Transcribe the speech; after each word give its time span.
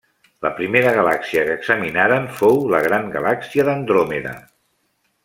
La 0.45 0.51
primera 0.59 0.93
galàxia 0.99 1.43
que 1.49 1.57
examinaren 1.59 2.25
fou 2.39 2.57
la 2.75 2.79
Gran 2.89 3.07
galàxia 3.17 3.67
d'Andròmeda. 3.69 4.35